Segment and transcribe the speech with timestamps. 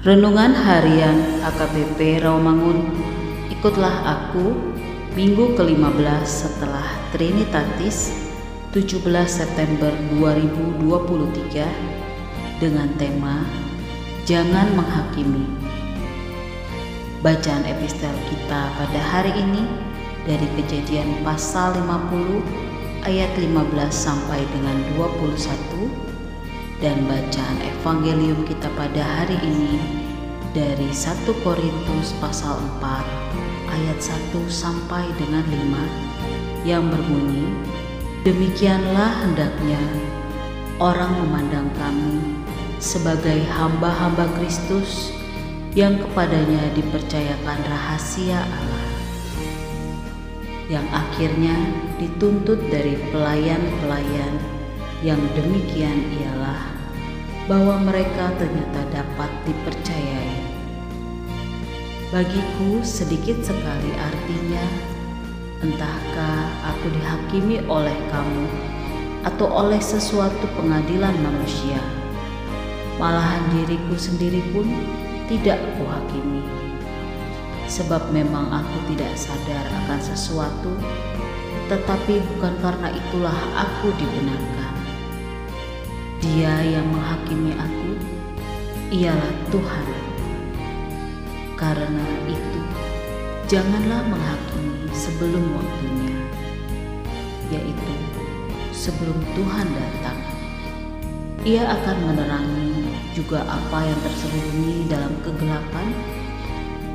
[0.00, 2.88] Renungan Harian HKBP Rawamangun.
[3.52, 4.72] Ikutlah aku
[5.12, 8.08] Minggu ke-15 setelah Trinitatis
[8.72, 8.96] 17
[9.28, 13.44] September 2023 dengan tema
[14.24, 15.44] Jangan Menghakimi.
[17.20, 19.68] Bacaan epistel kita pada hari ini
[20.24, 23.52] dari kejadian pasal 50 ayat 15
[23.92, 26.09] sampai dengan 21
[26.80, 29.76] dan bacaan evangelium kita pada hari ini
[30.56, 37.46] dari 1 Korintus pasal 4 ayat 1 sampai dengan 5 yang berbunyi
[38.20, 39.80] Demikianlah hendaknya
[40.76, 42.20] orang memandang kami
[42.76, 45.08] sebagai hamba-hamba Kristus
[45.72, 48.88] yang kepadanya dipercayakan rahasia Allah
[50.68, 51.56] yang akhirnya
[51.96, 54.59] dituntut dari pelayan-pelayan
[55.00, 56.60] yang demikian ialah
[57.48, 60.36] bahwa mereka ternyata dapat dipercayai.
[62.12, 64.64] Bagiku sedikit sekali artinya,
[65.64, 68.46] entahkah aku dihakimi oleh kamu
[69.24, 71.80] atau oleh sesuatu pengadilan manusia.
[73.00, 74.68] Malahan diriku sendiri pun
[75.32, 76.44] tidak kuhakimi.
[77.70, 80.74] Sebab memang aku tidak sadar akan sesuatu,
[81.72, 84.59] tetapi bukan karena itulah aku dibenarkan.
[86.20, 87.96] Dia yang menghakimi aku
[88.92, 89.86] ialah Tuhan.
[91.56, 92.60] Karena itu,
[93.48, 96.12] janganlah menghakimi sebelum waktunya,
[97.48, 97.94] yaitu
[98.76, 100.20] sebelum Tuhan datang.
[101.40, 105.88] Ia akan menerangi juga apa yang tersembunyi dalam kegelapan,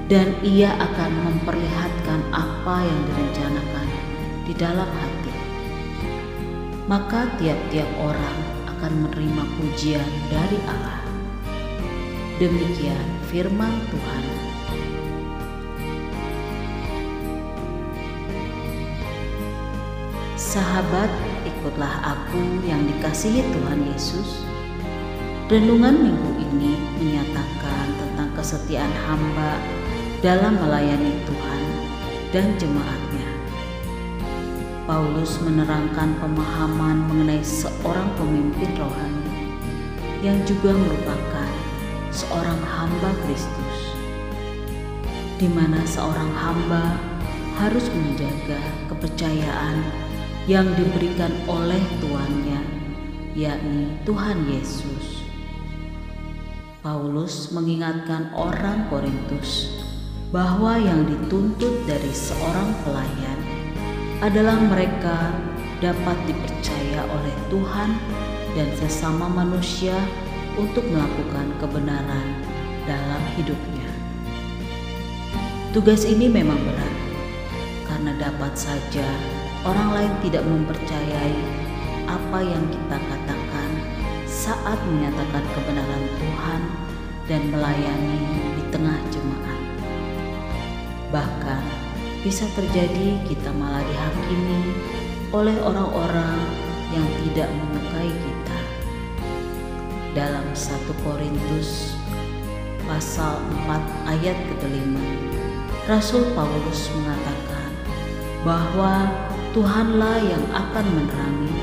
[0.05, 3.87] dan ia akan memperlihatkan apa yang direncanakan
[4.45, 5.33] di dalam hati.
[6.85, 8.54] Maka tiap-tiap orang
[8.85, 11.01] akan menerima pujian dari Allah.
[12.37, 14.23] Demikian firman Tuhan.
[20.37, 21.09] Sahabat,
[21.49, 24.45] ikutlah aku yang dikasihi Tuhan Yesus.
[25.49, 29.57] Renungan minggu ini menyatakan tentang kesetiaan hamba
[30.21, 31.61] dalam melayani Tuhan
[32.29, 33.24] dan jemaatnya.
[34.85, 39.33] Paulus menerangkan pemahaman mengenai seorang pemimpin rohani
[40.21, 41.49] yang juga merupakan
[42.13, 43.97] seorang hamba Kristus,
[45.41, 47.01] di mana seorang hamba
[47.57, 48.61] harus menjaga
[48.93, 49.81] kepercayaan
[50.45, 52.61] yang diberikan oleh tuannya,
[53.33, 55.25] yakni Tuhan Yesus.
[56.85, 59.81] Paulus mengingatkan orang Korintus
[60.29, 63.44] bahwa yang dituntut dari seorang pelayan
[64.23, 65.35] adalah mereka
[65.83, 67.89] dapat dipercaya oleh Tuhan
[68.55, 69.95] dan sesama manusia
[70.55, 72.27] untuk melakukan kebenaran
[72.87, 73.89] dalam hidupnya.
[75.75, 76.95] Tugas ini memang berat
[77.91, 79.03] karena dapat saja
[79.67, 81.35] orang lain tidak mempercayai
[82.07, 83.69] apa yang kita katakan
[84.23, 86.61] saat menyatakan kebenaran Tuhan
[87.27, 88.19] dan melayani
[88.55, 89.61] di tengah jemaat.
[91.11, 91.84] Bahkan
[92.25, 94.73] bisa terjadi kita malah dihakimi
[95.29, 96.41] oleh orang-orang
[96.89, 98.59] yang tidak menyukai kita.
[100.17, 101.93] Dalam 1 Korintus
[102.89, 103.37] pasal
[103.69, 104.97] 4 ayat ke-5,
[105.85, 107.69] Rasul Paulus mengatakan
[108.41, 109.05] bahwa
[109.53, 111.53] Tuhanlah yang akan menerangi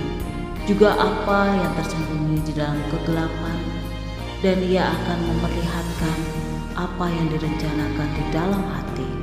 [0.70, 3.58] juga apa yang tersembunyi di dalam kegelapan
[4.46, 6.18] dan ia akan memperlihatkan
[6.78, 9.21] apa yang direncanakan di dalam hati.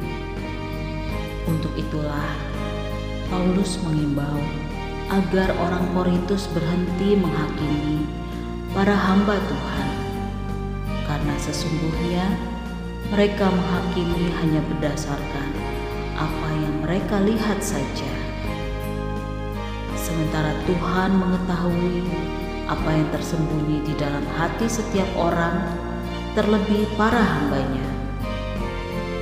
[1.49, 2.29] Untuk itulah
[3.33, 4.37] Paulus mengimbau
[5.09, 8.05] agar orang Korintus berhenti menghakimi
[8.77, 9.89] para hamba Tuhan,
[11.09, 12.25] karena sesungguhnya
[13.09, 15.49] mereka menghakimi hanya berdasarkan
[16.13, 18.13] apa yang mereka lihat saja,
[19.97, 22.05] sementara Tuhan mengetahui
[22.69, 25.57] apa yang tersembunyi di dalam hati setiap orang,
[26.37, 27.87] terlebih para hambanya.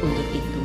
[0.04, 0.57] Untuk itu,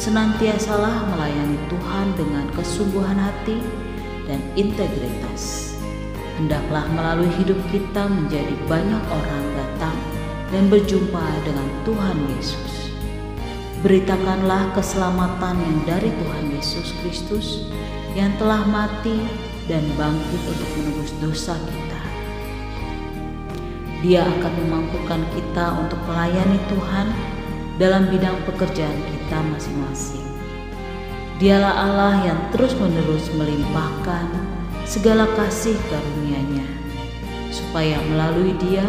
[0.00, 3.60] senantiasalah melayani Tuhan dengan kesungguhan hati
[4.24, 5.76] dan integritas.
[6.40, 9.96] Hendaklah melalui hidup kita menjadi banyak orang datang
[10.48, 12.96] dan berjumpa dengan Tuhan Yesus.
[13.84, 17.68] Beritakanlah keselamatan yang dari Tuhan Yesus Kristus
[18.16, 19.20] yang telah mati
[19.68, 22.00] dan bangkit untuk menebus dosa kita.
[24.00, 27.06] Dia akan memampukan kita untuk melayani Tuhan
[27.76, 30.26] dalam bidang pekerjaan kita masing-masing.
[31.38, 34.26] Dialah Allah yang terus-menerus melimpahkan
[34.82, 36.66] segala kasih karunia-Nya,
[37.54, 38.82] supaya melalui Dia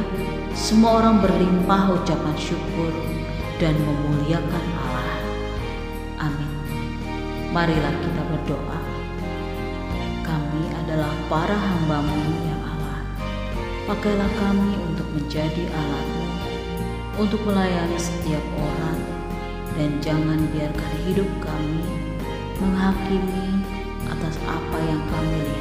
[0.58, 2.90] semua orang berlimpah ucapan syukur
[3.62, 5.14] dan memuliakan Allah.
[6.26, 6.50] Amin.
[7.54, 8.82] Marilah kita berdoa.
[10.26, 12.18] Kami adalah para hambamu
[12.50, 12.98] ya Allah.
[13.94, 16.26] Pakailah kami untuk menjadi alatmu,
[17.30, 18.91] untuk melayani setiap orang,
[19.78, 21.84] dan jangan biarkan hidup kami
[22.60, 23.64] menghakimi
[24.12, 25.61] atas apa yang kami lihat